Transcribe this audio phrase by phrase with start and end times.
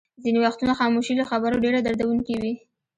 [0.23, 2.53] ځینې وختونه خاموشي له خبرو ډېره دردوونکې وي.